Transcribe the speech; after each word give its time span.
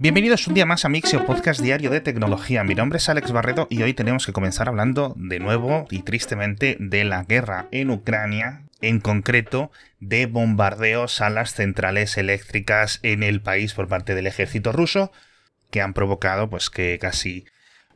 Bienvenidos 0.00 0.46
un 0.46 0.54
día 0.54 0.64
más 0.64 0.84
a 0.84 0.88
Mixio, 0.88 1.26
podcast 1.26 1.60
diario 1.60 1.90
de 1.90 2.00
tecnología. 2.00 2.62
Mi 2.62 2.76
nombre 2.76 2.98
es 2.98 3.08
Alex 3.08 3.32
Barredo 3.32 3.66
y 3.68 3.82
hoy 3.82 3.94
tenemos 3.94 4.26
que 4.26 4.32
comenzar 4.32 4.68
hablando 4.68 5.12
de 5.16 5.40
nuevo 5.40 5.88
y 5.90 6.02
tristemente 6.02 6.76
de 6.78 7.02
la 7.02 7.24
guerra 7.24 7.66
en 7.72 7.90
Ucrania, 7.90 8.62
en 8.80 9.00
concreto 9.00 9.72
de 9.98 10.26
bombardeos 10.26 11.20
a 11.20 11.30
las 11.30 11.52
centrales 11.52 12.16
eléctricas 12.16 13.00
en 13.02 13.24
el 13.24 13.40
país 13.40 13.74
por 13.74 13.88
parte 13.88 14.14
del 14.14 14.28
ejército 14.28 14.70
ruso, 14.70 15.10
que 15.72 15.82
han 15.82 15.94
provocado 15.94 16.48
pues 16.48 16.70
que 16.70 16.96
casi 17.00 17.46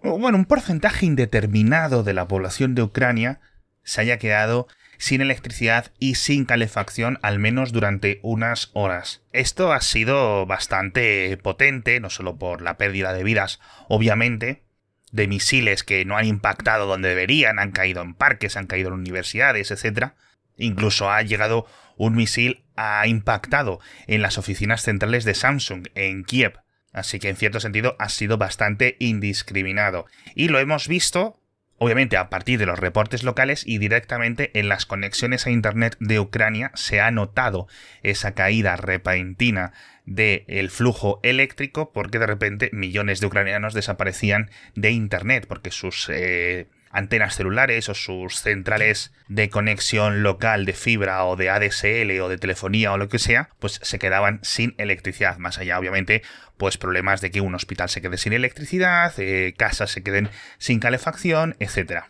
bueno, 0.03 0.37
un 0.37 0.46
porcentaje 0.46 1.07
indeterminado 1.07 2.03
de 2.03 2.14
la 2.14 2.27
población 2.27 2.75
de 2.75 2.82
Ucrania 2.82 3.39
se 3.84 4.00
haya 4.00 4.19
quedado 4.19 4.66
sin 5.03 5.21
electricidad 5.21 5.91
y 5.98 6.14
sin 6.14 6.45
calefacción 6.45 7.18
al 7.23 7.41
menos 7.41 7.73
durante 7.73 8.21
unas 8.23 8.71
horas. 8.73 9.25
Esto 9.32 9.73
ha 9.73 9.80
sido 9.80 10.46
bastante 10.46 11.36
potente, 11.43 11.98
no 11.98 12.09
solo 12.09 12.39
por 12.39 12.62
la 12.62 12.77
pérdida 12.77 13.12
de 13.12 13.25
vidas, 13.25 13.59
obviamente, 13.89 14.62
de 15.11 15.26
misiles 15.26 15.82
que 15.82 16.04
no 16.04 16.17
han 16.17 16.26
impactado 16.26 16.86
donde 16.86 17.09
deberían, 17.09 17.59
han 17.59 17.73
caído 17.73 18.00
en 18.00 18.14
parques, 18.14 18.57
han 18.57 18.68
caído 18.68 18.90
en 18.90 18.95
universidades, 18.95 19.73
etc. 19.73 20.12
Incluso 20.57 21.11
ha 21.11 21.21
llegado 21.23 21.67
un 21.96 22.14
misil, 22.14 22.64
ha 22.76 23.04
impactado 23.09 23.81
en 24.07 24.23
las 24.23 24.39
oficinas 24.39 24.82
centrales 24.82 25.25
de 25.25 25.34
Samsung 25.34 25.89
en 25.96 26.23
Kiev. 26.23 26.61
Así 26.93 27.18
que 27.18 27.29
en 27.29 27.37
cierto 27.37 27.59
sentido 27.59 27.96
ha 27.98 28.09
sido 28.09 28.39
bastante 28.39 28.96
indiscriminado. 29.00 30.07
Y 30.37 30.46
lo 30.46 30.61
hemos 30.61 30.87
visto 30.87 31.42
Obviamente 31.79 32.17
a 32.17 32.31
partir 32.31 32.58
de 32.58 32.67
los 32.67 32.78
reportes 32.78 33.25
locales 33.25 33.64
y 33.67 33.78
directamente 33.78 34.56
en 34.58 34.69
las 34.69 34.86
conexiones 34.86 35.47
a 35.47 35.50
Internet 35.50 35.97
de 35.98 36.20
Ucrania 36.20 36.70
se 36.75 37.00
ha 37.00 37.11
notado 37.11 37.67
esa 38.03 38.34
caída 38.34 38.77
repentina 38.77 39.72
del 40.05 40.70
flujo 40.70 41.19
eléctrico 41.22 41.92
porque 41.92 42.19
de 42.19 42.27
repente 42.27 42.70
millones 42.72 43.20
de 43.20 43.27
ucranianos 43.27 43.75
desaparecían 43.75 44.50
de 44.75 44.91
Internet 44.91 45.47
porque 45.48 45.70
sus... 45.70 46.09
Eh, 46.09 46.69
antenas 46.93 47.35
celulares 47.35 47.89
o 47.89 47.95
sus 47.95 48.41
centrales 48.41 49.12
de 49.27 49.48
conexión 49.48 50.23
local 50.23 50.67
de 50.67 50.75
fibra 50.75 51.25
o 51.25 51.37
de 51.37 51.49
ADSL 51.49 52.21
o 52.21 52.29
de 52.29 52.39
telefonía 52.39 52.93
o 52.93 52.99
lo 52.99 53.09
que 53.09 53.19
sea, 53.19 53.49
pues 53.59 53.81
se 53.83 53.99
quedaban 53.99 54.39
sin 54.43 54.75
electricidad. 54.77 55.39
Más 55.39 55.59
allá, 55.59 55.79
obviamente, 55.79 56.23
pues 56.59 56.77
problemas 56.77 57.21
de 57.23 57.31
que 57.31 57.41
un 57.41 57.55
hospital 57.55 57.89
se 57.89 58.03
quede 58.03 58.19
sin 58.19 58.34
electricidad, 58.34 59.12
eh, 59.19 59.55
casas 59.57 59.91
se 59.91 60.03
queden 60.03 60.29
sin 60.59 60.79
calefacción, 60.81 61.57
etc. 61.59 62.05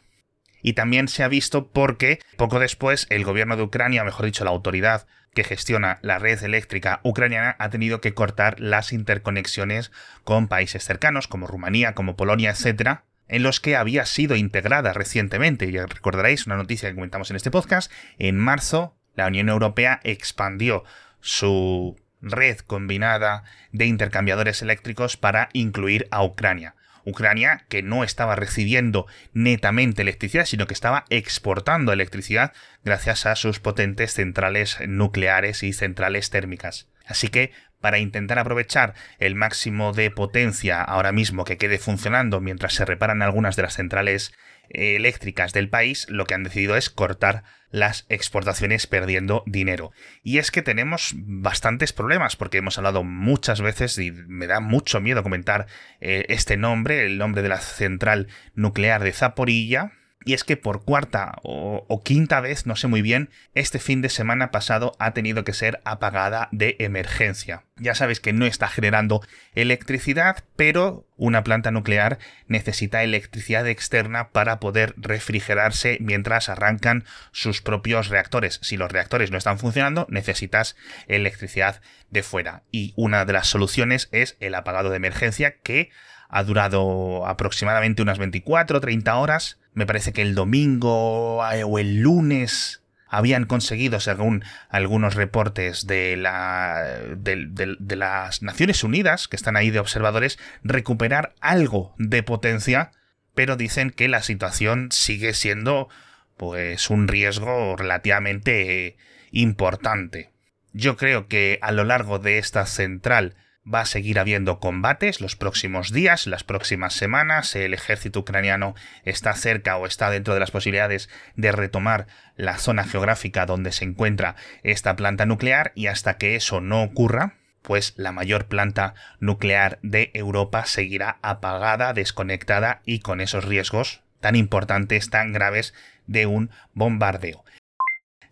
Y 0.63 0.75
también 0.75 1.09
se 1.09 1.23
ha 1.23 1.29
visto 1.29 1.69
porque 1.69 2.19
poco 2.37 2.59
después 2.59 3.07
el 3.09 3.25
gobierno 3.25 3.57
de 3.57 3.63
Ucrania, 3.63 4.05
mejor 4.05 4.27
dicho, 4.27 4.45
la 4.45 4.51
autoridad 4.51 5.07
que 5.33 5.45
gestiona 5.45 5.99
la 6.03 6.19
red 6.19 6.43
eléctrica 6.43 7.01
ucraniana 7.05 7.57
ha 7.59 7.71
tenido 7.71 8.01
que 8.01 8.15
cortar 8.15 8.61
las 8.61 8.93
interconexiones 8.93 9.91
con 10.25 10.49
países 10.49 10.85
cercanos 10.85 11.27
como 11.29 11.47
Rumanía, 11.47 11.95
como 11.95 12.17
Polonia, 12.17 12.51
etcétera, 12.51 13.05
en 13.33 13.43
los 13.43 13.61
que 13.61 13.77
había 13.77 14.05
sido 14.05 14.37
integrada 14.37 14.93
recientemente. 14.93 15.73
Ya 15.73 15.87
recordaréis 15.87 16.47
una 16.47 16.57
noticia 16.57 16.89
que 16.89 16.95
comentamos 16.95 17.31
en 17.31 17.37
este 17.37 17.51
podcast. 17.51 17.91
En 18.19 18.39
marzo, 18.39 18.95
la 19.15 19.27
Unión 19.27 19.49
Europea 19.49 20.01
expandió 20.05 20.85
su 21.21 21.99
red 22.21 22.59
combinada 22.59 23.43
de 23.73 23.87
intercambiadores 23.87 24.61
eléctricos 24.61 25.17
para 25.17 25.49
incluir 25.55 26.07
a 26.11 26.23
Ucrania. 26.23 26.75
Ucrania 27.05 27.65
que 27.71 27.83
no 27.83 28.05
estaba 28.05 28.37
recibiendo 28.37 29.07
netamente 29.33 30.03
electricidad, 30.03 30.45
sino 30.45 30.67
que 30.67 30.75
estaba 30.75 31.07
exportando 31.09 31.93
electricidad 31.93 32.53
gracias 32.85 33.25
a 33.25 33.35
sus 33.35 33.61
potentes 33.61 34.13
centrales 34.13 34.77
nucleares 34.87 35.63
y 35.63 35.73
centrales 35.73 36.29
térmicas. 36.29 36.87
Así 37.07 37.29
que 37.29 37.51
para 37.83 37.99
intentar 37.99 38.39
aprovechar 38.39 38.95
el 39.19 39.35
máximo 39.35 39.93
de 39.93 40.11
potencia 40.11 40.81
ahora 40.81 41.13
mismo 41.13 41.45
que 41.45 41.59
quede 41.59 41.77
funcionando 41.77 42.41
mientras 42.41 42.73
se 42.73 42.87
reparan 42.87 43.21
algunas 43.21 43.57
de 43.57 43.63
las 43.63 43.75
centrales 43.75 44.33
eh, 44.71 44.97
eléctricas 44.97 45.53
del 45.53 45.69
país, 45.69 46.07
lo 46.09 46.25
que 46.25 46.33
han 46.33 46.45
decidido 46.45 46.77
es 46.77 46.89
cortar 46.89 47.45
las 47.71 48.07
exportaciones 48.09 48.87
perdiendo 48.87 49.43
dinero. 49.47 49.93
Y 50.23 50.39
es 50.39 50.51
que 50.51 50.63
tenemos 50.63 51.15
bastantes 51.17 51.93
problemas, 51.93 52.37
porque 52.37 52.59
hemos 52.59 52.79
hablado 52.79 53.03
muchas 53.03 53.61
veces 53.61 53.99
y 53.99 54.13
me 54.13 54.47
da 54.47 54.61
mucho 54.61 55.01
miedo 55.01 55.23
comentar 55.23 55.67
eh, 56.01 56.25
este 56.29 56.57
nombre, 56.57 57.05
el 57.05 57.19
nombre 57.19 57.43
de 57.43 57.49
la 57.49 57.61
central 57.61 58.29
nuclear 58.55 59.03
de 59.03 59.13
Zaporilla, 59.13 59.93
y 60.25 60.35
es 60.35 60.45
que 60.45 60.57
por 60.57 60.85
cuarta 60.85 61.37
o, 61.43 62.03
quinta 62.05 62.41
vez, 62.41 62.67
no 62.67 62.77
sé 62.77 62.87
muy 62.87 63.03
bien, 63.03 63.31
este 63.55 63.79
fin 63.79 64.03
de 64.03 64.09
semana 64.09 64.51
pasado 64.51 64.95
ha 64.99 65.13
tenido 65.13 65.45
que 65.45 65.53
ser 65.53 65.81
apagada 65.85 66.49
de 66.53 66.77
emergencia. 66.79 67.65
Ya 67.77 67.95
sabéis 67.95 68.21
que 68.21 68.33
no 68.33 68.47
está 68.47 68.69
generando 68.69 69.23
electricidad, 69.55 70.45
pero 70.57 71.07
una 71.17 71.43
planta 71.43 71.71
nuclear 71.71 72.19
necesita 72.47 73.03
electricidad 73.03 73.67
externa 73.67 74.29
para 74.31 74.61
poder 74.61 74.95
refrigerarse 74.97 75.99
mientras 76.01 76.49
arrancan 76.49 77.05
sus 77.33 77.63
propios 77.63 78.09
reactores. 78.09 78.61
Si 78.63 78.77
los 78.77 78.93
reactores 78.93 79.31
no 79.31 79.39
están 79.39 79.59
funcionando, 79.59 80.07
necesitas 80.11 80.77
electricidad 81.09 81.81
de 82.11 82.23
fuera. 82.23 82.63
Y 82.71 82.93
una 82.97 83.25
de 83.25 83.33
las 83.33 83.49
soluciones 83.49 84.09
es 84.13 84.37
el 84.41 84.55
apagado 84.55 84.91
de 84.91 84.97
emergencia 84.97 85.57
que 85.59 85.91
ha 86.29 86.45
durado 86.45 87.27
aproximadamente 87.27 88.03
unas 88.03 88.19
24 88.19 88.79
o 88.79 88.81
30 88.81 89.17
horas 89.17 89.59
me 89.75 89.87
parece 89.87 90.13
que 90.13 90.23
el 90.23 90.35
domingo 90.35 91.43
eh, 91.53 91.65
o 91.65 91.79
el 91.79 92.01
lunes 92.01 92.83
habían 93.13 93.45
conseguido, 93.45 94.01
según 94.01 94.43
algunos 94.71 95.15
reportes 95.15 95.87
de, 95.87 96.17
la, 96.17 96.83
de, 97.15 97.77
las 97.97 98.41
Naciones 98.41 98.83
Unidas, 98.85 99.29
que 99.29 99.37
están 99.37 99.55
ahí 99.55 99.71
de 99.71 99.81
observadores, 99.81 100.39
recuperar 100.65 101.35
algo 101.43 101.95
de 101.99 102.23
potencia, 102.23 102.91
pero 103.35 103.57
dicen 103.57 103.91
que 103.91 104.09
la 104.09 104.23
situación 104.23 104.89
sigue 104.93 105.35
siendo 105.35 105.91
pues 106.39 106.89
un 106.89 107.07
riesgo 107.07 107.77
relativamente 107.77 108.97
importante. 109.31 110.31
Yo 110.73 110.97
creo 110.97 111.29
que 111.29 111.59
a 111.61 111.71
lo 111.71 111.85
largo 111.85 112.19
de 112.19 112.39
esta 112.39 112.65
central 112.65 113.35
Va 113.65 113.83
a 113.83 113.87
seguir 113.87 114.19
habiendo 114.19 114.59
combates 114.59 115.21
los 115.21 115.37
próximos 115.37 115.93
días, 115.93 116.27
las 116.27 116.43
próximas 116.43 116.95
semanas. 116.95 117.55
El 117.55 117.75
ejército 117.75 118.21
ucraniano 118.21 118.75
está 119.05 119.35
cerca 119.35 119.77
o 119.77 119.87
está 119.87 120.11
dentro 120.11 120.35
de 120.35 120.41
las 120.41 120.51
posibilidades 120.51 121.09
de 121.37 121.53
retomar 121.53 122.09
la 122.37 122.59
zona 122.59 122.83
geográfica 122.83 123.47
donde 123.47 123.71
se 123.71 123.85
encuentra 123.85 124.35
esta 124.65 124.97
planta 124.97 125.27
nuclear 125.27 125.71
y 125.77 125.87
hasta 125.87 126.19
que 126.19 126.35
eso 126.35 126.61
no 126.61 126.83
ocurra, 126.83 127.35
pues 127.63 127.95
la 127.97 128.11
mayor 128.11 128.47
planta 128.47 128.95
nuclear 129.21 129.79
de 129.83 130.11
Europa 130.13 130.67
seguirá 130.67 131.19
apagada, 131.23 131.93
desconectada 131.93 132.83
y 132.85 132.99
con 132.99 133.21
esos 133.21 133.45
riesgos 133.45 134.03
tan 134.19 134.35
importantes, 134.35 135.09
tan 135.09 135.33
graves 135.33 135.73
de 136.07 136.27
un 136.27 136.51
bombardeo. 136.75 137.45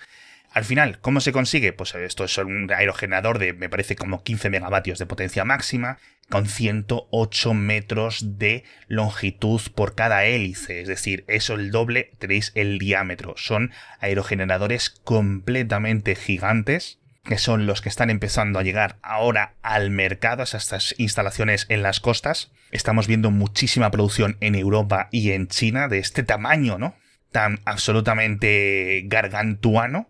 Al 0.51 0.65
final, 0.65 0.99
¿cómo 0.99 1.21
se 1.21 1.31
consigue? 1.31 1.71
Pues 1.71 1.95
esto 1.95 2.25
es 2.25 2.37
un 2.37 2.69
aerogenerador 2.75 3.39
de, 3.39 3.53
me 3.53 3.69
parece, 3.69 3.95
como 3.95 4.21
15 4.23 4.49
megavatios 4.49 4.99
de 4.99 5.05
potencia 5.05 5.45
máxima, 5.45 5.97
con 6.29 6.45
108 6.45 7.53
metros 7.53 8.37
de 8.37 8.65
longitud 8.87 9.61
por 9.73 9.95
cada 9.95 10.25
hélice. 10.25 10.81
Es 10.81 10.89
decir, 10.89 11.23
eso 11.27 11.53
el 11.53 11.71
doble, 11.71 12.11
tenéis 12.19 12.51
el 12.55 12.79
diámetro. 12.79 13.35
Son 13.37 13.71
aerogeneradores 13.99 14.89
completamente 14.89 16.15
gigantes 16.15 17.00
que 17.23 17.37
son 17.37 17.65
los 17.65 17.81
que 17.81 17.89
están 17.89 18.09
empezando 18.09 18.59
a 18.59 18.63
llegar 18.63 18.97
ahora 19.03 19.55
al 19.61 19.91
mercado, 19.91 20.41
a 20.41 20.45
estas 20.45 20.95
instalaciones 20.97 21.65
en 21.69 21.83
las 21.83 21.99
costas. 21.99 22.51
Estamos 22.71 23.07
viendo 23.07 23.31
muchísima 23.31 23.91
producción 23.91 24.37
en 24.39 24.55
Europa 24.55 25.07
y 25.11 25.31
en 25.31 25.47
China 25.47 25.87
de 25.87 25.99
este 25.99 26.23
tamaño, 26.23 26.77
¿no? 26.77 26.95
Tan 27.31 27.59
absolutamente 27.65 29.03
gargantuano. 29.05 30.09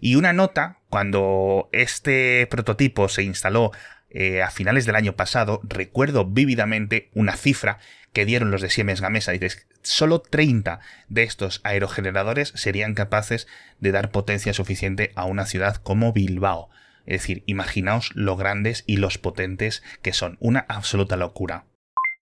Y 0.00 0.16
una 0.16 0.32
nota, 0.32 0.78
cuando 0.88 1.68
este 1.72 2.46
prototipo 2.50 3.08
se 3.08 3.22
instaló 3.22 3.72
eh, 4.10 4.42
a 4.42 4.50
finales 4.50 4.86
del 4.86 4.96
año 4.96 5.14
pasado, 5.14 5.60
recuerdo 5.64 6.24
vívidamente 6.24 7.10
una 7.14 7.36
cifra 7.36 7.78
que 8.12 8.24
dieron 8.24 8.50
los 8.50 8.62
de 8.62 8.70
Siemens 8.70 9.00
Gamesa. 9.00 9.32
Dices, 9.32 9.66
solo 9.82 10.20
30 10.20 10.80
de 11.08 11.22
estos 11.22 11.60
aerogeneradores 11.64 12.52
serían 12.54 12.94
capaces 12.94 13.46
de 13.80 13.92
dar 13.92 14.10
potencia 14.10 14.52
suficiente 14.52 15.12
a 15.14 15.24
una 15.24 15.46
ciudad 15.46 15.76
como 15.76 16.12
Bilbao. 16.12 16.70
Es 17.06 17.22
decir, 17.22 17.42
imaginaos 17.46 18.10
lo 18.14 18.36
grandes 18.36 18.84
y 18.86 18.98
los 18.98 19.18
potentes 19.18 19.82
que 20.02 20.12
son. 20.12 20.36
Una 20.40 20.66
absoluta 20.68 21.16
locura. 21.16 21.64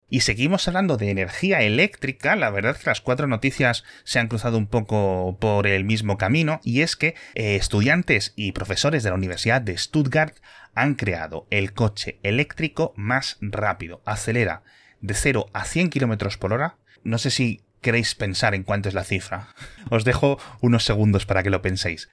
Y 0.08 0.20
seguimos 0.20 0.69
hablando 0.69 0.98
de 0.98 1.10
energía 1.10 1.62
eléctrica, 1.62 2.36
la 2.36 2.50
verdad 2.50 2.72
es 2.76 2.82
que 2.82 2.90
las 2.90 3.00
cuatro 3.00 3.26
noticias 3.26 3.82
se 4.04 4.19
han 4.19 4.28
cruzado 4.28 4.58
un 4.58 4.66
poco 4.66 5.38
por 5.40 5.66
el 5.66 5.84
mismo 5.84 6.19
camino, 6.19 6.60
y 6.62 6.82
es 6.82 6.96
que 6.96 7.14
eh, 7.34 7.56
estudiantes 7.56 8.34
y 8.36 8.52
profesores 8.52 9.02
de 9.02 9.08
la 9.08 9.16
Universidad 9.16 9.62
de 9.62 9.78
Stuttgart 9.78 10.36
han 10.74 10.96
creado 10.96 11.46
el 11.48 11.72
coche 11.72 12.19
eléctrico 12.22 12.92
más 12.94 13.38
rápido. 13.40 14.02
Acelera 14.04 14.64
de 15.02 15.14
0 15.14 15.46
a 15.52 15.64
100 15.64 15.90
km 15.90 16.38
por 16.38 16.54
hora. 16.54 16.78
No 17.04 17.19
sé 17.19 17.31
si 17.31 17.60
queréis 17.82 18.14
pensar 18.14 18.54
en 18.54 18.62
cuánto 18.62 18.88
es 18.88 18.94
la 18.94 19.04
cifra. 19.04 19.54
Os 19.90 20.04
dejo 20.04 20.38
unos 20.60 20.84
segundos 20.84 21.26
para 21.26 21.43
que 21.43 21.50
lo 21.50 21.60
penséis. 21.60 22.08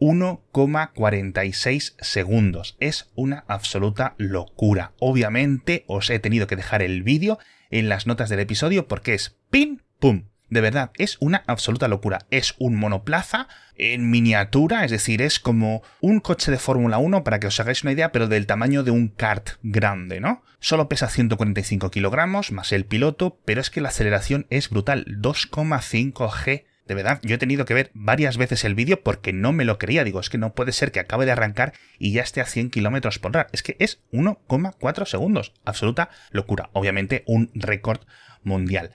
1,46 0.00 1.96
segundos. 2.00 2.76
Es 2.80 3.10
una 3.14 3.44
absoluta 3.48 4.14
locura. 4.16 4.92
Obviamente 5.00 5.84
os 5.88 6.08
he 6.08 6.20
tenido 6.20 6.46
que 6.46 6.54
dejar 6.54 6.82
el 6.82 7.02
vídeo 7.02 7.38
en 7.70 7.88
las 7.88 8.06
notas 8.06 8.28
del 8.28 8.38
episodio 8.40 8.86
porque 8.86 9.14
es 9.14 9.36
pin 9.50 9.82
pum. 9.98 10.28
De 10.50 10.60
verdad, 10.60 10.90
es 10.96 11.18
una 11.20 11.42
absoluta 11.46 11.88
locura. 11.88 12.20
Es 12.30 12.54
un 12.58 12.76
monoplaza 12.76 13.48
en 13.76 14.10
miniatura, 14.10 14.84
es 14.84 14.90
decir, 14.90 15.22
es 15.22 15.38
como 15.38 15.82
un 16.00 16.20
coche 16.20 16.50
de 16.50 16.58
Fórmula 16.58 16.98
1, 16.98 17.22
para 17.22 17.38
que 17.38 17.46
os 17.46 17.60
hagáis 17.60 17.82
una 17.82 17.92
idea, 17.92 18.12
pero 18.12 18.28
del 18.28 18.46
tamaño 18.46 18.82
de 18.82 18.90
un 18.90 19.08
kart 19.08 19.50
grande, 19.62 20.20
¿no? 20.20 20.42
Solo 20.58 20.88
pesa 20.88 21.08
145 21.08 21.90
kilogramos, 21.90 22.50
más 22.50 22.72
el 22.72 22.86
piloto, 22.86 23.38
pero 23.44 23.60
es 23.60 23.70
que 23.70 23.80
la 23.80 23.90
aceleración 23.90 24.46
es 24.50 24.70
brutal, 24.70 25.04
2,5 25.20 26.30
G 26.30 26.64
de 26.88 26.94
verdad, 26.94 27.20
yo 27.22 27.34
he 27.34 27.38
tenido 27.38 27.66
que 27.66 27.74
ver 27.74 27.90
varias 27.92 28.38
veces 28.38 28.64
el 28.64 28.74
vídeo 28.74 29.02
porque 29.02 29.34
no 29.34 29.52
me 29.52 29.66
lo 29.66 29.76
creía. 29.76 30.04
Digo, 30.04 30.20
es 30.20 30.30
que 30.30 30.38
no 30.38 30.54
puede 30.54 30.72
ser 30.72 30.90
que 30.90 31.00
acabe 31.00 31.26
de 31.26 31.32
arrancar 31.32 31.74
y 31.98 32.12
ya 32.12 32.22
esté 32.22 32.40
a 32.40 32.46
100 32.46 32.70
kilómetros 32.70 33.18
por 33.18 33.32
hora. 33.32 33.48
Es 33.52 33.62
que 33.62 33.76
es 33.78 34.00
1,4 34.10 35.04
segundos. 35.04 35.52
Absoluta 35.66 36.08
locura. 36.30 36.70
Obviamente 36.72 37.24
un 37.26 37.50
récord 37.52 38.00
mundial. 38.42 38.92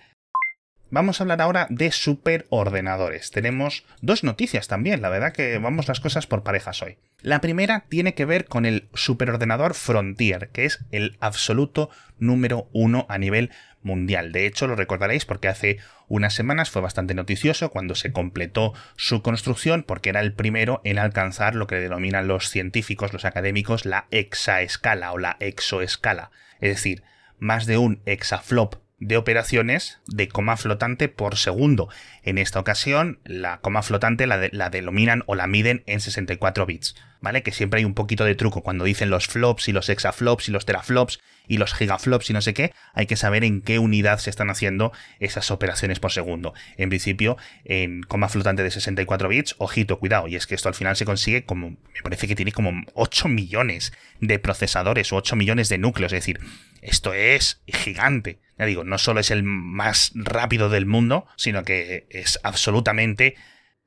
Vamos 0.94 1.20
a 1.20 1.24
hablar 1.24 1.42
ahora 1.42 1.66
de 1.72 1.92
superordenadores. 1.92 3.32
Tenemos 3.32 3.84
dos 4.02 4.24
noticias 4.24 4.68
también, 4.68 5.02
la 5.02 5.10
verdad 5.10 5.34
que 5.34 5.58
vamos 5.58 5.88
las 5.88 6.00
cosas 6.00 6.28
por 6.28 6.44
parejas 6.44 6.84
hoy. 6.84 7.00
La 7.24 7.42
primera 7.42 7.86
tiene 7.90 8.14
que 8.14 8.26
ver 8.26 8.46
con 8.46 8.64
el 8.68 8.90
superordenador 8.94 9.74
Frontier, 9.74 10.50
que 10.50 10.66
es 10.66 10.86
el 10.92 11.18
absoluto 11.20 11.90
número 12.20 12.70
uno 12.74 13.08
a 13.10 13.18
nivel 13.18 13.50
mundial. 13.82 14.32
De 14.32 14.46
hecho, 14.46 14.68
lo 14.68 14.76
recordaréis 14.76 15.26
porque 15.26 15.48
hace 15.48 15.80
unas 16.10 16.36
semanas 16.36 16.70
fue 16.70 16.84
bastante 16.84 17.16
noticioso 17.16 17.72
cuando 17.72 17.96
se 17.96 18.12
completó 18.12 18.76
su 18.96 19.24
construcción 19.24 19.82
porque 19.82 20.10
era 20.10 20.20
el 20.20 20.34
primero 20.34 20.80
en 20.84 21.00
alcanzar 21.00 21.56
lo 21.56 21.66
que 21.66 21.78
denominan 21.78 22.28
los 22.28 22.52
científicos, 22.52 23.14
los 23.14 23.26
académicos, 23.26 23.88
la 23.88 24.06
exaescala 24.12 25.12
o 25.12 25.18
la 25.18 25.38
exoescala. 25.40 26.30
Es 26.62 26.70
decir, 26.70 27.02
más 27.40 27.66
de 27.66 27.80
un 27.80 28.04
exaflop 28.06 28.83
de 29.04 29.18
operaciones 29.18 30.00
de 30.08 30.30
coma 30.30 30.56
flotante 30.56 31.10
por 31.10 31.36
segundo. 31.36 31.90
En 32.24 32.38
esta 32.38 32.60
ocasión, 32.60 33.20
la 33.26 33.60
coma 33.60 33.84
flotante 33.84 34.28
la, 34.28 34.50
la, 34.52 34.70
denominan 34.70 35.24
o 35.26 35.36
la 35.36 35.46
miden 35.46 35.84
en 35.88 36.00
64 36.00 36.66
bits, 36.66 36.96
¿vale? 37.22 37.44
Que 37.44 37.52
siempre 37.52 37.80
hay 37.80 37.86
un 37.86 37.96
poquito 37.96 38.24
de 38.24 38.36
truco 38.36 38.62
cuando 38.64 38.86
dicen 38.86 39.10
los 39.10 39.28
flops 39.28 39.68
y 39.68 39.74
los 39.74 39.90
exaflops 39.90 40.48
y 40.48 40.52
los 40.52 40.66
teraflops 40.66 41.20
y 41.48 41.58
los 41.58 41.74
gigaflops 41.74 42.30
y 42.30 42.34
no 42.34 42.42
sé 42.42 42.54
qué, 42.54 42.74
hay 42.94 43.06
que 43.06 43.18
saber 43.18 43.44
en 43.44 43.62
qué 43.62 43.78
unidad 43.78 44.20
se 44.20 44.30
están 44.30 44.50
haciendo 44.50 44.94
esas 45.20 45.52
operaciones 45.52 46.00
por 46.00 46.14
segundo. 46.14 46.54
En 46.78 46.88
principio, 46.88 47.36
en 47.66 48.04
coma 48.04 48.30
flotante 48.30 48.64
de 48.64 48.72
64 48.72 49.28
bits, 49.28 49.56
ojito, 49.58 50.00
cuidado, 50.00 50.30
y 50.30 50.38
es 50.38 50.48
que 50.48 50.56
esto 50.56 50.70
al 50.70 50.76
final 50.76 50.96
se 50.96 51.04
consigue 51.04 51.44
como, 51.44 51.72
me 51.72 52.02
parece 52.04 52.28
que 52.28 52.36
tiene 52.36 52.54
como 52.54 52.72
8 52.94 53.28
millones 53.28 53.92
de 54.22 54.40
procesadores 54.40 55.12
o 55.12 55.18
8 55.18 55.36
millones 55.36 55.68
de 55.68 55.78
núcleos, 55.78 56.14
es 56.14 56.22
decir, 56.22 56.40
esto 56.82 57.14
es 57.14 57.62
gigante. 57.68 58.40
Ya 58.58 58.66
digo, 58.66 58.84
no 58.84 58.98
solo 58.98 59.20
es 59.20 59.32
el 59.32 59.44
más 59.44 60.12
rápido 60.16 60.70
del 60.70 60.86
mundo, 60.86 61.26
sino 61.36 61.64
que 61.64 62.08
es 62.10 62.40
absolutamente 62.44 63.36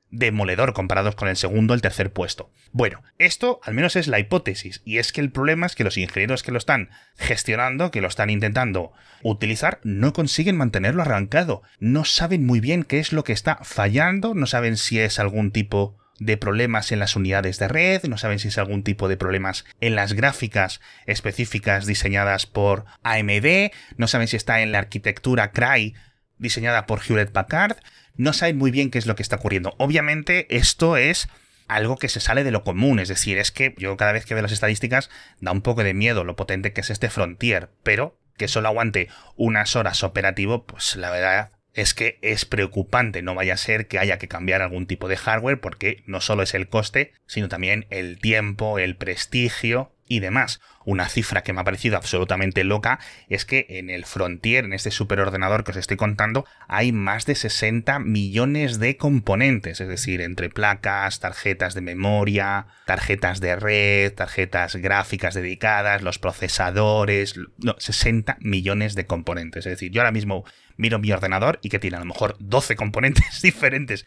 demoledor 0.09 0.73
comparados 0.73 1.15
con 1.15 1.27
el 1.27 1.35
segundo, 1.35 1.73
el 1.73 1.81
tercer 1.81 2.11
puesto. 2.13 2.51
Bueno, 2.71 3.03
esto 3.17 3.59
al 3.63 3.73
menos 3.73 3.95
es 3.95 4.07
la 4.07 4.19
hipótesis, 4.19 4.81
y 4.85 4.97
es 4.97 5.11
que 5.11 5.21
el 5.21 5.31
problema 5.31 5.65
es 5.65 5.75
que 5.75 5.83
los 5.83 5.97
ingenieros 5.97 6.43
que 6.43 6.51
lo 6.51 6.57
están 6.57 6.89
gestionando, 7.17 7.91
que 7.91 8.01
lo 8.01 8.07
están 8.07 8.29
intentando 8.29 8.93
utilizar, 9.23 9.79
no 9.83 10.13
consiguen 10.13 10.57
mantenerlo 10.57 11.01
arrancado, 11.01 11.61
no 11.79 12.05
saben 12.05 12.45
muy 12.45 12.59
bien 12.59 12.83
qué 12.83 12.99
es 12.99 13.11
lo 13.11 13.23
que 13.23 13.33
está 13.33 13.59
fallando, 13.63 14.33
no 14.33 14.45
saben 14.45 14.77
si 14.77 14.99
es 14.99 15.19
algún 15.19 15.51
tipo 15.51 15.97
de 16.19 16.37
problemas 16.37 16.91
en 16.91 16.99
las 16.99 17.15
unidades 17.15 17.59
de 17.59 17.67
red, 17.67 18.03
no 18.03 18.17
saben 18.17 18.39
si 18.39 18.47
es 18.47 18.57
algún 18.57 18.83
tipo 18.83 19.07
de 19.07 19.17
problemas 19.17 19.65
en 19.81 19.95
las 19.95 20.13
gráficas 20.13 20.81
específicas 21.05 21.85
diseñadas 21.85 22.45
por 22.45 22.85
AMD, 23.03 23.71
no 23.97 24.07
saben 24.07 24.27
si 24.27 24.35
está 24.35 24.61
en 24.61 24.71
la 24.71 24.79
arquitectura 24.79 25.51
Cry 25.51 25.95
diseñada 26.37 26.85
por 26.85 27.01
Hewlett 27.01 27.31
Packard, 27.31 27.77
no 28.15 28.33
saben 28.33 28.57
muy 28.57 28.71
bien 28.71 28.89
qué 28.89 28.97
es 28.97 29.05
lo 29.05 29.15
que 29.15 29.23
está 29.23 29.37
ocurriendo. 29.37 29.75
Obviamente 29.77 30.47
esto 30.55 30.97
es 30.97 31.27
algo 31.67 31.97
que 31.97 32.09
se 32.09 32.19
sale 32.19 32.43
de 32.43 32.51
lo 32.51 32.63
común, 32.63 32.99
es 32.99 33.09
decir, 33.09 33.37
es 33.37 33.51
que 33.51 33.75
yo 33.77 33.97
cada 33.97 34.13
vez 34.13 34.25
que 34.25 34.33
veo 34.33 34.43
las 34.43 34.51
estadísticas 34.51 35.09
da 35.39 35.51
un 35.51 35.61
poco 35.61 35.83
de 35.83 35.93
miedo 35.93 36.23
lo 36.23 36.35
potente 36.35 36.73
que 36.73 36.81
es 36.81 36.89
este 36.89 37.09
Frontier, 37.09 37.69
pero 37.83 38.17
que 38.37 38.47
solo 38.47 38.69
aguante 38.69 39.09
unas 39.35 39.75
horas 39.75 40.03
operativo, 40.03 40.65
pues 40.65 40.95
la 40.95 41.09
verdad 41.09 41.51
es 41.77 41.93
que 41.93 42.17
es 42.23 42.43
preocupante, 42.45 43.21
no 43.21 43.35
vaya 43.35 43.53
a 43.53 43.57
ser 43.57 43.87
que 43.87 43.99
haya 43.99 44.17
que 44.17 44.27
cambiar 44.27 44.63
algún 44.63 44.87
tipo 44.87 45.07
de 45.07 45.15
hardware 45.15 45.61
porque 45.61 46.03
no 46.07 46.21
solo 46.21 46.41
es 46.41 46.55
el 46.55 46.67
coste, 46.67 47.13
sino 47.27 47.49
también 47.49 47.85
el 47.91 48.19
tiempo, 48.19 48.79
el 48.79 48.97
prestigio 48.97 49.91
y 50.07 50.19
demás. 50.19 50.59
Una 50.85 51.09
cifra 51.09 51.43
que 51.43 51.51
me 51.53 51.61
ha 51.61 51.65
parecido 51.65 51.97
absolutamente 51.97 52.63
loca 52.63 52.99
es 53.27 53.45
que 53.45 53.65
en 53.69 53.89
el 53.89 54.05
Frontier, 54.05 54.65
en 54.65 54.73
este 54.73 54.91
superordenador 54.91 55.63
que 55.63 55.71
os 55.71 55.77
estoy 55.77 55.97
contando, 55.97 56.45
hay 56.67 56.91
más 56.91 57.25
de 57.25 57.35
60 57.35 57.99
millones 57.99 58.79
de 58.79 58.95
componentes, 58.97 59.81
es 59.81 59.87
decir, 59.87 60.21
entre 60.21 60.49
placas, 60.49 61.19
tarjetas 61.19 61.73
de 61.73 61.81
memoria, 61.81 62.67
tarjetas 62.85 63.41
de 63.41 63.55
red, 63.55 64.13
tarjetas 64.13 64.75
gráficas 64.77 65.33
dedicadas, 65.33 66.01
los 66.01 66.19
procesadores, 66.19 67.35
no, 67.57 67.75
60 67.77 68.37
millones 68.39 68.95
de 68.95 69.05
componentes. 69.05 69.65
Es 69.65 69.71
decir, 69.71 69.91
yo 69.91 70.01
ahora 70.01 70.11
mismo 70.11 70.45
miro 70.77 70.99
mi 70.99 71.11
ordenador 71.11 71.59
y 71.61 71.69
que 71.69 71.79
tiene 71.79 71.97
a 71.97 72.01
lo 72.01 72.05
mejor 72.05 72.37
12 72.39 72.75
componentes 72.75 73.41
diferentes. 73.41 74.05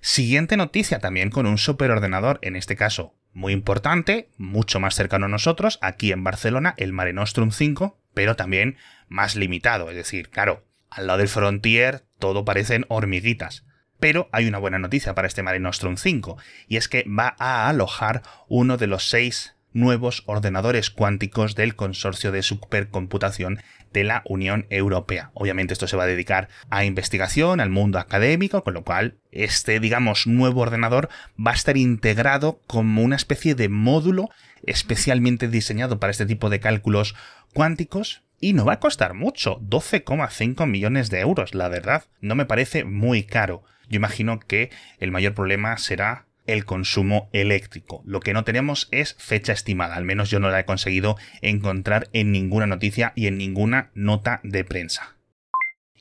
Siguiente 0.00 0.56
noticia 0.56 0.98
también 0.98 1.30
con 1.30 1.46
un 1.46 1.58
superordenador, 1.58 2.38
en 2.42 2.54
este 2.54 2.76
caso 2.76 3.14
muy 3.36 3.52
importante, 3.52 4.30
mucho 4.38 4.80
más 4.80 4.94
cercano 4.94 5.26
a 5.26 5.28
nosotros, 5.28 5.78
aquí 5.82 6.10
en 6.10 6.24
Barcelona, 6.24 6.72
el 6.78 6.94
Mare 6.94 7.12
Nostrum 7.12 7.50
5, 7.50 8.00
pero 8.14 8.34
también 8.34 8.78
más 9.08 9.36
limitado. 9.36 9.90
Es 9.90 9.96
decir, 9.96 10.30
claro, 10.30 10.64
al 10.88 11.06
lado 11.06 11.18
del 11.18 11.28
Frontier 11.28 12.06
todo 12.18 12.46
parecen 12.46 12.86
hormiguitas. 12.88 13.66
Pero 14.00 14.30
hay 14.32 14.48
una 14.48 14.56
buena 14.56 14.78
noticia 14.78 15.14
para 15.14 15.28
este 15.28 15.42
Mare 15.42 15.60
Nostrum 15.60 15.98
5, 15.98 16.38
y 16.66 16.78
es 16.78 16.88
que 16.88 17.04
va 17.04 17.36
a 17.38 17.68
alojar 17.68 18.22
uno 18.48 18.78
de 18.78 18.86
los 18.86 19.10
seis 19.10 19.54
nuevos 19.74 20.22
ordenadores 20.24 20.88
cuánticos 20.88 21.54
del 21.54 21.76
consorcio 21.76 22.32
de 22.32 22.42
supercomputación 22.42 23.60
de 23.92 24.04
la 24.04 24.22
Unión 24.24 24.66
Europea. 24.70 25.30
Obviamente 25.34 25.72
esto 25.72 25.86
se 25.86 25.96
va 25.96 26.04
a 26.04 26.08
dedicar 26.08 26.48
a 26.70 26.84
investigación, 26.84 27.60
al 27.60 27.70
mundo 27.70 27.98
académico, 27.98 28.62
con 28.62 28.74
lo 28.74 28.84
cual 28.84 29.18
este, 29.32 29.80
digamos, 29.80 30.26
nuevo 30.26 30.60
ordenador 30.60 31.08
va 31.44 31.52
a 31.52 31.54
estar 31.54 31.76
integrado 31.76 32.60
como 32.66 33.02
una 33.02 33.16
especie 33.16 33.54
de 33.54 33.68
módulo 33.68 34.30
especialmente 34.64 35.48
diseñado 35.48 36.00
para 36.00 36.10
este 36.10 36.26
tipo 36.26 36.50
de 36.50 36.60
cálculos 36.60 37.14
cuánticos, 37.52 38.22
y 38.40 38.52
no 38.52 38.64
va 38.64 38.74
a 38.74 38.80
costar 38.80 39.14
mucho, 39.14 39.58
12,5 39.60 40.66
millones 40.66 41.10
de 41.10 41.20
euros, 41.20 41.54
la 41.54 41.68
verdad. 41.68 42.04
No 42.20 42.34
me 42.34 42.44
parece 42.44 42.84
muy 42.84 43.24
caro. 43.24 43.64
Yo 43.88 43.96
imagino 43.96 44.40
que 44.40 44.70
el 44.98 45.10
mayor 45.10 45.34
problema 45.34 45.78
será 45.78 46.25
el 46.46 46.64
consumo 46.64 47.28
eléctrico. 47.32 48.02
Lo 48.04 48.20
que 48.20 48.32
no 48.32 48.44
tenemos 48.44 48.88
es 48.90 49.14
fecha 49.18 49.52
estimada, 49.52 49.96
al 49.96 50.04
menos 50.04 50.30
yo 50.30 50.40
no 50.40 50.50
la 50.50 50.60
he 50.60 50.64
conseguido 50.64 51.16
encontrar 51.42 52.08
en 52.12 52.32
ninguna 52.32 52.66
noticia 52.66 53.12
y 53.14 53.26
en 53.26 53.38
ninguna 53.38 53.90
nota 53.94 54.40
de 54.42 54.64
prensa. 54.64 55.16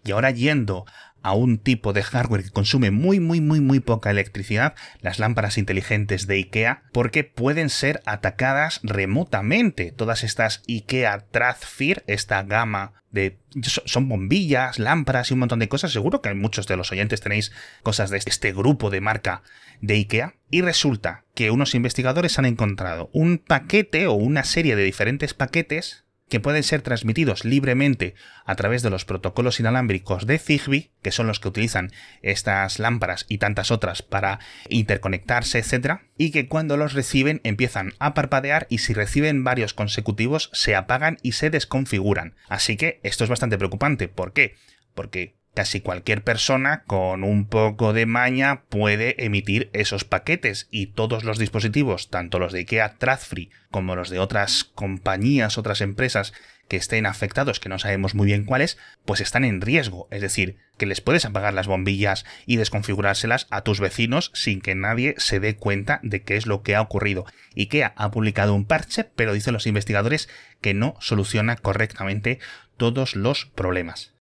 Y 0.03 0.11
ahora 0.11 0.31
yendo 0.31 0.85
a 1.25 1.34
un 1.34 1.58
tipo 1.58 1.91
de 1.91 2.03
hardware 2.03 2.44
que 2.44 2.51
consume 2.51 2.91
muy 2.91 3.20
muy 3.20 3.41
muy 3.41 3.60
muy 3.60 3.79
poca 3.79 4.12
electricidad, 4.12 4.75
las 5.01 5.17
lámparas 5.17 5.58
inteligentes 5.58 6.27
de 6.27 6.36
IKEA, 6.36 6.84
porque 6.94 7.24
pueden 7.24 7.70
ser 7.70 8.03
atacadas 8.05 8.79
remotamente. 8.84 9.91
Todas 9.91 10.24
estas 10.24 10.62
IKEA 10.67 11.25
Tradfir, 11.32 12.03
esta 12.05 12.44
gama 12.44 12.94
de 13.10 13.39
son 13.86 14.08
bombillas, 14.08 14.77
lámparas 14.77 15.32
y 15.32 15.34
un 15.34 15.39
montón 15.39 15.58
de 15.58 15.67
cosas. 15.67 15.91
Seguro 15.91 16.22
que 16.22 16.32
muchos 16.36 16.67
de 16.67 16.77
los 16.77 16.91
oyentes 16.91 17.22
tenéis 17.22 17.51
cosas 17.82 18.12
de 18.12 18.20
este 18.20 18.53
grupo 18.53 18.91
de 18.91 19.01
marca 19.01 19.41
de 19.82 19.96
IKEA. 19.96 20.36
Y 20.51 20.62
resulta 20.62 21.25
que 21.34 21.50
unos 21.50 21.74
investigadores 21.74 22.38
han 22.38 22.46
encontrado 22.46 23.10
un 23.13 23.39
paquete 23.39 24.05
o 24.05 24.13
una 24.13 24.44
serie 24.44 24.75
de 24.75 24.84
diferentes 24.84 25.34
paquetes 25.34 26.04
que 26.29 26.39
pueden 26.39 26.63
ser 26.63 26.82
transmitidos 26.82 27.46
libremente 27.46 28.15
a 28.46 28.55
través 28.55 28.82
de 28.82 28.89
los 28.89 29.05
protocolos 29.05 29.60
inalámbricos 29.60 30.25
de 30.25 30.39
Zigbee, 30.39 30.91
que 31.01 31.12
son 31.12 31.27
los 31.27 31.39
que 31.39 31.48
utilizan 31.48 31.91
estas 32.22 32.79
lámparas 32.79 33.25
y 33.29 33.38
tantas 33.38 33.72
otras 33.72 34.01
para 34.01 34.39
interconectarse, 34.70 35.60
etc. 35.60 36.01
Y 36.17 36.32
que 36.32 36.48
cuando 36.48 36.77
los 36.77 36.94
reciben 36.94 37.41
empiezan 37.44 37.94
a 38.00 38.13
parpadear 38.13 38.65
y 38.70 38.79
si 38.79 38.94
reciben 38.94 39.44
varios 39.44 39.74
consecutivos 39.74 40.50
se 40.53 40.75
apagan 40.75 41.17
y 41.22 41.34
se 41.34 41.50
desconfiguran. 41.50 42.36
Así 42.50 42.77
que 42.77 43.00
esto 43.03 43.24
es 43.24 43.29
bastante 43.29 43.58
preocupante. 43.58 44.08
¿Por 44.08 44.34
qué? 44.34 44.55
Porque 44.96 45.36
casi 45.55 45.79
cualquier 45.81 46.21
persona 46.21 46.83
con 46.85 47.24
un 47.24 47.45
poco 47.47 47.93
de 47.93 48.05
maña 48.05 48.62
puede 48.69 49.25
emitir 49.25 49.69
esos 49.74 50.03
paquetes 50.03 50.67
y 50.69 50.88
todos 50.88 51.24
los 51.24 51.39
dispositivos, 51.39 52.09
tanto 52.09 52.38
los 52.38 52.53
de 52.53 52.59
IKEA 52.59 52.95
Tradfree 52.97 53.50
como 53.71 53.95
los 53.95 54.09
de 54.09 54.19
otras 54.19 54.65
compañías, 54.65 55.57
otras 55.57 55.81
empresas 55.81 56.33
que 56.67 56.77
estén 56.77 57.05
afectados, 57.05 57.59
que 57.59 57.69
no 57.69 57.79
sabemos 57.79 58.15
muy 58.15 58.25
bien 58.25 58.43
cuáles, 58.43 58.77
pues 59.05 59.21
están 59.21 59.45
en 59.45 59.62
riesgo. 59.62 60.07
Es 60.12 60.21
decir, 60.21 60.57
que 60.77 60.85
les 60.85 61.01
puedes 61.01 61.25
apagar 61.25 61.53
las 61.53 61.67
bombillas 61.67 62.25
y 62.45 62.57
desconfigurárselas 62.57 63.47
a 63.50 63.62
tus 63.62 63.79
vecinos 63.79 64.31
sin 64.33 64.62
que 64.62 64.75
nadie 64.75 65.15
se 65.17 65.39
dé 65.39 65.55
cuenta 65.55 66.00
de 66.03 66.24
qué 66.24 66.38
es 66.38 66.47
lo 66.47 66.63
que 66.63 66.75
ha 66.75 66.81
ocurrido. 66.81 67.25
IKEA 67.55 67.93
ha 67.95 68.12
publicado 68.12 68.53
un 68.53 68.65
parche, 68.65 69.03
pero 69.03 69.33
dicen 69.33 69.53
los 69.53 69.67
investigadores 69.67 70.27
que 70.59 70.74
no 70.74 70.95
soluciona 71.00 71.55
correctamente 71.55 72.39
todos 72.77 73.15
los 73.15 73.45
problemas. 73.45 74.14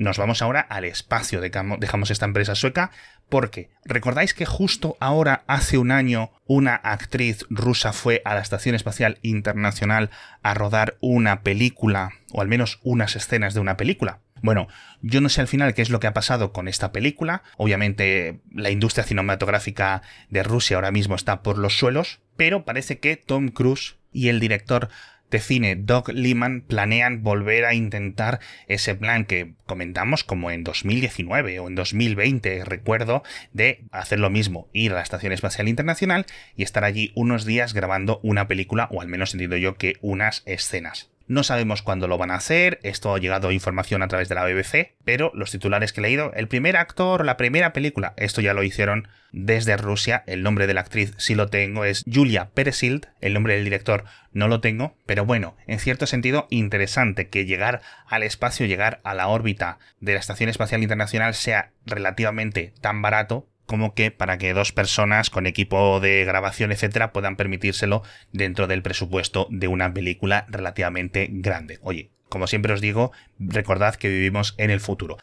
Nos 0.00 0.16
vamos 0.16 0.40
ahora 0.40 0.60
al 0.62 0.86
espacio, 0.86 1.42
dejamos 1.42 2.10
esta 2.10 2.24
empresa 2.24 2.54
sueca, 2.54 2.90
porque 3.28 3.68
recordáis 3.84 4.32
que 4.32 4.46
justo 4.46 4.96
ahora, 4.98 5.44
hace 5.46 5.76
un 5.76 5.90
año, 5.90 6.30
una 6.46 6.74
actriz 6.74 7.44
rusa 7.50 7.92
fue 7.92 8.22
a 8.24 8.34
la 8.34 8.40
Estación 8.40 8.74
Espacial 8.74 9.18
Internacional 9.20 10.08
a 10.42 10.54
rodar 10.54 10.96
una 11.02 11.42
película, 11.42 12.12
o 12.32 12.40
al 12.40 12.48
menos 12.48 12.80
unas 12.82 13.14
escenas 13.14 13.52
de 13.52 13.60
una 13.60 13.76
película. 13.76 14.20
Bueno, 14.40 14.68
yo 15.02 15.20
no 15.20 15.28
sé 15.28 15.42
al 15.42 15.48
final 15.48 15.74
qué 15.74 15.82
es 15.82 15.90
lo 15.90 16.00
que 16.00 16.06
ha 16.06 16.14
pasado 16.14 16.50
con 16.50 16.66
esta 16.66 16.92
película. 16.92 17.42
Obviamente 17.58 18.40
la 18.54 18.70
industria 18.70 19.04
cinematográfica 19.04 20.00
de 20.30 20.42
Rusia 20.42 20.78
ahora 20.78 20.92
mismo 20.92 21.14
está 21.14 21.42
por 21.42 21.58
los 21.58 21.76
suelos, 21.76 22.20
pero 22.38 22.64
parece 22.64 23.00
que 23.00 23.16
Tom 23.16 23.48
Cruise 23.48 23.96
y 24.14 24.28
el 24.28 24.40
director 24.40 24.88
de 25.30 25.38
cine 25.40 25.76
Doug 25.76 26.08
Liman 26.08 26.62
planean 26.62 27.22
volver 27.22 27.64
a 27.64 27.74
intentar 27.74 28.40
ese 28.66 28.94
plan 28.94 29.24
que 29.24 29.54
comentamos 29.66 30.24
como 30.24 30.50
en 30.50 30.64
2019 30.64 31.60
o 31.60 31.68
en 31.68 31.74
2020, 31.74 32.64
recuerdo, 32.64 33.22
de 33.52 33.84
hacer 33.92 34.18
lo 34.18 34.30
mismo, 34.30 34.68
ir 34.72 34.92
a 34.92 34.96
la 34.96 35.02
Estación 35.02 35.32
Espacial 35.32 35.68
Internacional 35.68 36.26
y 36.56 36.62
estar 36.62 36.84
allí 36.84 37.12
unos 37.14 37.44
días 37.44 37.74
grabando 37.74 38.20
una 38.22 38.48
película, 38.48 38.88
o 38.90 39.00
al 39.00 39.08
menos 39.08 39.32
entiendo 39.34 39.56
yo 39.56 39.76
que 39.76 39.96
unas 40.00 40.42
escenas. 40.46 41.10
No 41.30 41.44
sabemos 41.44 41.82
cuándo 41.82 42.08
lo 42.08 42.18
van 42.18 42.32
a 42.32 42.34
hacer, 42.34 42.80
esto 42.82 43.14
ha 43.14 43.18
llegado 43.20 43.52
información 43.52 44.02
a 44.02 44.08
través 44.08 44.28
de 44.28 44.34
la 44.34 44.44
BBC, 44.44 44.96
pero 45.04 45.30
los 45.32 45.52
titulares 45.52 45.92
que 45.92 46.00
he 46.00 46.02
leído, 46.02 46.32
el 46.34 46.48
primer 46.48 46.76
actor, 46.76 47.24
la 47.24 47.36
primera 47.36 47.72
película, 47.72 48.14
esto 48.16 48.40
ya 48.40 48.52
lo 48.52 48.64
hicieron 48.64 49.06
desde 49.30 49.76
Rusia, 49.76 50.24
el 50.26 50.42
nombre 50.42 50.66
de 50.66 50.74
la 50.74 50.80
actriz 50.80 51.14
sí 51.18 51.36
lo 51.36 51.46
tengo, 51.46 51.84
es 51.84 52.04
Julia 52.12 52.50
Peresild, 52.52 53.06
el 53.20 53.32
nombre 53.32 53.54
del 53.54 53.62
director 53.62 54.06
no 54.32 54.48
lo 54.48 54.60
tengo, 54.60 54.96
pero 55.06 55.24
bueno, 55.24 55.56
en 55.68 55.78
cierto 55.78 56.08
sentido 56.08 56.48
interesante 56.50 57.28
que 57.28 57.44
llegar 57.46 57.80
al 58.08 58.24
espacio, 58.24 58.66
llegar 58.66 58.98
a 59.04 59.14
la 59.14 59.28
órbita 59.28 59.78
de 60.00 60.14
la 60.14 60.18
Estación 60.18 60.50
Espacial 60.50 60.82
Internacional 60.82 61.34
sea 61.34 61.70
relativamente 61.86 62.74
tan 62.80 63.02
barato 63.02 63.46
como 63.70 63.94
que 63.94 64.10
para 64.10 64.36
que 64.36 64.52
dos 64.52 64.72
personas 64.72 65.30
con 65.30 65.46
equipo 65.46 66.00
de 66.00 66.24
grabación, 66.24 66.72
etcétera, 66.72 67.12
puedan 67.12 67.36
permitírselo 67.36 68.02
dentro 68.32 68.66
del 68.66 68.82
presupuesto 68.82 69.46
de 69.48 69.68
una 69.68 69.94
película 69.94 70.44
relativamente 70.48 71.28
grande. 71.30 71.78
Oye, 71.80 72.10
como 72.28 72.48
siempre 72.48 72.72
os 72.72 72.80
digo, 72.80 73.12
recordad 73.38 73.94
que 73.94 74.08
vivimos 74.08 74.56
en 74.58 74.70
el 74.70 74.80
futuro. 74.80 75.18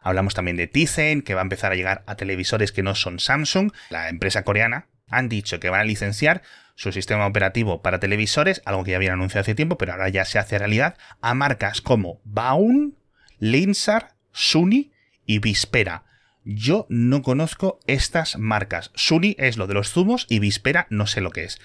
Hablamos 0.00 0.34
también 0.34 0.56
de 0.56 0.66
Tizen, 0.66 1.22
que 1.22 1.34
va 1.34 1.42
a 1.42 1.44
empezar 1.44 1.70
a 1.70 1.76
llegar 1.76 2.02
a 2.08 2.16
televisores 2.16 2.72
que 2.72 2.82
no 2.82 2.96
son 2.96 3.20
Samsung, 3.20 3.70
la 3.90 4.08
empresa 4.08 4.42
coreana. 4.42 4.88
Han 5.06 5.28
dicho 5.28 5.60
que 5.60 5.70
van 5.70 5.82
a 5.82 5.84
licenciar 5.84 6.42
su 6.74 6.90
sistema 6.90 7.28
operativo 7.28 7.80
para 7.80 8.00
televisores, 8.00 8.60
algo 8.64 8.82
que 8.82 8.90
ya 8.90 8.96
habían 8.96 9.12
anunciado 9.12 9.42
hace 9.42 9.54
tiempo, 9.54 9.78
pero 9.78 9.92
ahora 9.92 10.08
ya 10.08 10.24
se 10.24 10.40
hace 10.40 10.58
realidad, 10.58 10.96
a 11.20 11.34
marcas 11.34 11.80
como 11.80 12.20
Baun, 12.24 12.98
Linsar, 13.38 14.16
Suni 14.32 14.90
y 15.26 15.38
Vispera. 15.38 16.06
Yo 16.44 16.86
no 16.88 17.22
conozco 17.22 17.78
estas 17.86 18.36
marcas. 18.36 18.90
Suni 18.94 19.36
es 19.38 19.56
lo 19.56 19.66
de 19.66 19.74
los 19.74 19.90
zumos 19.90 20.26
y 20.28 20.40
Vispera 20.40 20.86
no 20.90 21.06
sé 21.06 21.20
lo 21.20 21.30
que 21.30 21.44
es. 21.44 21.60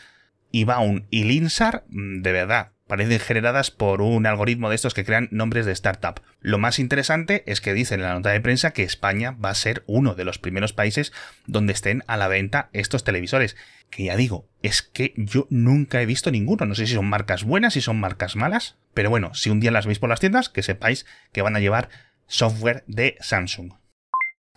Y 0.52 0.64
Baun 0.64 1.08
y 1.10 1.24
Linsar, 1.24 1.84
mm, 1.90 2.22
de 2.22 2.32
verdad, 2.32 2.72
parecen 2.88 3.20
generadas 3.20 3.70
por 3.70 4.02
un 4.02 4.26
algoritmo 4.26 4.70
de 4.70 4.76
estos 4.76 4.94
que 4.94 5.04
crean 5.04 5.28
nombres 5.32 5.66
de 5.66 5.74
startup. 5.74 6.22
Lo 6.40 6.58
más 6.58 6.80
interesante 6.80 7.44
es 7.46 7.60
que 7.60 7.74
dicen 7.74 8.00
en 8.00 8.06
la 8.08 8.14
nota 8.14 8.30
de 8.30 8.40
prensa 8.40 8.72
que 8.72 8.84
España 8.84 9.32
va 9.32 9.50
a 9.50 9.56
ser 9.56 9.84
uno 9.88 10.16
de 10.16 10.24
los 10.24 10.40
primeros 10.40 10.74
países 10.74 11.12
donde 11.46 11.74
estén 11.74 12.04
a 12.08 12.16
la 12.18 12.28
venta 12.28 12.70
estos 12.72 13.04
televisores. 13.04 13.56
Que 13.90 14.06
ya 14.06 14.16
digo, 14.16 14.48
es 14.62 14.82
que 14.82 15.14
yo 15.18 15.48
nunca 15.50 16.02
he 16.02 16.06
visto 16.06 16.32
ninguno. 16.32 16.66
No 16.66 16.76
sé 16.76 16.88
si 16.88 16.94
son 16.94 17.10
marcas 17.10 17.44
buenas, 17.44 17.74
si 17.74 17.82
son 17.82 18.00
marcas 18.00 18.36
malas. 18.36 18.78
Pero 18.94 19.10
bueno, 19.10 19.34
si 19.34 19.50
un 19.50 19.60
día 19.60 19.72
las 19.72 19.86
veis 19.86 20.00
por 20.00 20.10
las 20.10 20.20
tiendas, 20.20 20.50
que 20.50 20.64
sepáis 20.64 21.06
que 21.32 21.42
van 21.42 21.56
a 21.56 21.60
llevar 21.60 21.90
software 22.28 22.84
de 22.88 23.18
Samsung. 23.20 23.74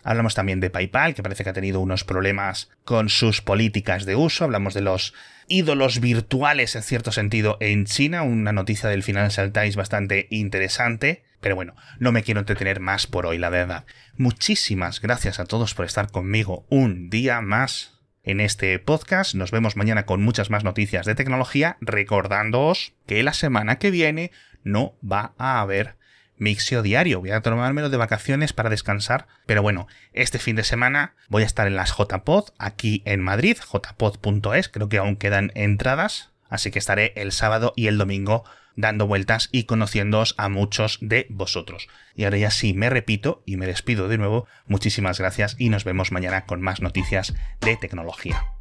Hablamos 0.03 0.35
también 0.35 0.59
de 0.59 0.69
PayPal, 0.69 1.13
que 1.13 1.23
parece 1.23 1.43
que 1.43 1.49
ha 1.49 1.53
tenido 1.53 1.79
unos 1.79 2.03
problemas 2.03 2.69
con 2.83 3.09
sus 3.09 3.41
políticas 3.41 4.05
de 4.05 4.15
uso. 4.15 4.43
Hablamos 4.43 4.73
de 4.73 4.81
los 4.81 5.13
ídolos 5.47 5.99
virtuales, 5.99 6.75
en 6.75 6.83
cierto 6.83 7.11
sentido, 7.11 7.57
en 7.59 7.85
China. 7.85 8.23
Una 8.23 8.51
noticia 8.51 8.89
del 8.89 9.03
Financial 9.03 9.51
Times 9.51 9.75
bastante 9.75 10.27
interesante. 10.29 11.23
Pero 11.39 11.55
bueno, 11.55 11.75
no 11.99 12.11
me 12.11 12.23
quiero 12.23 12.39
entretener 12.39 12.79
más 12.79 13.07
por 13.07 13.25
hoy, 13.25 13.37
la 13.37 13.49
verdad. 13.49 13.85
Muchísimas 14.15 15.01
gracias 15.01 15.39
a 15.39 15.45
todos 15.45 15.73
por 15.73 15.85
estar 15.85 16.11
conmigo 16.11 16.65
un 16.69 17.09
día 17.09 17.41
más 17.41 17.99
en 18.23 18.39
este 18.39 18.77
podcast. 18.79 19.33
Nos 19.35 19.51
vemos 19.51 19.75
mañana 19.75 20.05
con 20.05 20.21
muchas 20.21 20.49
más 20.49 20.63
noticias 20.63 21.05
de 21.05 21.15
tecnología, 21.15 21.77
recordándoos 21.81 22.93
que 23.07 23.23
la 23.23 23.33
semana 23.33 23.77
que 23.77 23.91
viene 23.91 24.31
no 24.63 24.95
va 25.03 25.33
a 25.37 25.61
haber 25.61 25.95
mixio 26.41 26.81
diario. 26.81 27.21
Voy 27.21 27.31
a 27.31 27.41
tomármelo 27.41 27.89
de 27.89 27.97
vacaciones 27.97 28.51
para 28.51 28.69
descansar. 28.69 29.27
Pero 29.45 29.61
bueno, 29.61 29.87
este 30.11 30.39
fin 30.39 30.55
de 30.55 30.63
semana 30.63 31.13
voy 31.29 31.43
a 31.43 31.45
estar 31.45 31.67
en 31.67 31.75
las 31.75 31.95
JPod 31.95 32.49
aquí 32.57 33.03
en 33.05 33.21
Madrid, 33.21 33.57
jpod.es, 33.57 34.67
creo 34.67 34.89
que 34.89 34.97
aún 34.97 35.15
quedan 35.15 35.51
entradas. 35.55 36.31
Así 36.49 36.71
que 36.71 36.79
estaré 36.79 37.13
el 37.15 37.31
sábado 37.31 37.71
y 37.77 37.87
el 37.87 37.97
domingo 37.97 38.43
dando 38.75 39.05
vueltas 39.05 39.49
y 39.51 39.65
conociéndoos 39.65 40.33
a 40.37 40.49
muchos 40.49 40.97
de 41.01 41.27
vosotros. 41.29 41.87
Y 42.15 42.23
ahora 42.23 42.37
ya 42.37 42.51
sí 42.51 42.73
me 42.73 42.89
repito 42.89 43.43
y 43.45 43.57
me 43.57 43.67
despido 43.67 44.07
de 44.07 44.17
nuevo. 44.17 44.47
Muchísimas 44.65 45.19
gracias 45.19 45.55
y 45.59 45.69
nos 45.69 45.83
vemos 45.83 46.11
mañana 46.11 46.45
con 46.45 46.61
más 46.61 46.81
noticias 46.81 47.33
de 47.61 47.77
tecnología. 47.77 48.60